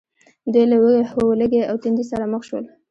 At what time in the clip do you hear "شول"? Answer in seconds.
2.49-2.65